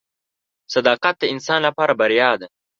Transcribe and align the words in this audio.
•صداقت 0.73 1.15
د 1.19 1.23
انسان 1.33 1.59
لپاره 1.67 1.93
بریا 1.99 2.31
ده. 2.41 2.47